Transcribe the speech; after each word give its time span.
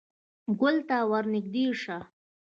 _ګول 0.59 0.77
ته 0.87 0.97
ور 1.09 1.25
نږدې 1.33 1.65
شه. 1.81 1.97